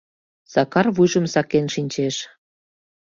[0.53, 2.15] Сакар вуйжым сакен шинчеш.